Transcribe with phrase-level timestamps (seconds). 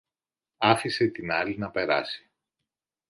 [0.57, 2.29] άφησε την άλλη να περάσει